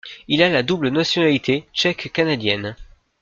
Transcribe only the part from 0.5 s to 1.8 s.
double nationalité